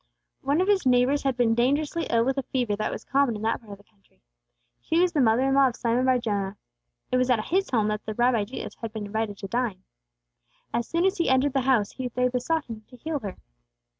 [0.41, 3.43] One of his neighbors had been dangerously ill with a fever that was common in
[3.43, 4.19] that part of the country;
[4.81, 6.57] she was the mother in law of Simon bar Jonah.
[7.11, 9.83] It was at his home that the Rabbi Jesus had been invited to dine.
[10.73, 13.37] As soon as He entered the house, they besought Him to heal her.